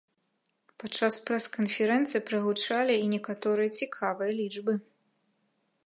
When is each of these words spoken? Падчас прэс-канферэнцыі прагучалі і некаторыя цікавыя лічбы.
Падчас 0.83 1.17
прэс-канферэнцыі 1.27 2.21
прагучалі 2.31 2.93
і 3.03 3.13
некаторыя 3.15 3.69
цікавыя 3.81 4.31
лічбы. 4.41 4.73